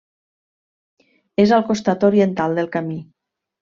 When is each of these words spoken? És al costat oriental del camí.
És 1.45 1.55
al 1.59 1.69
costat 1.71 2.09
oriental 2.11 2.61
del 2.63 2.75
camí. 2.79 3.03